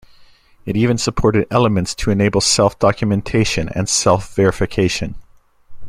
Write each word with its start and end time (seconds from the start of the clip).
It 0.65 0.75
even 0.75 0.97
supported 0.97 1.45
elements 1.51 1.93
to 1.93 2.09
enable 2.09 2.41
self-documentation 2.41 3.69
and 3.69 3.87
self-verification. 3.87 5.13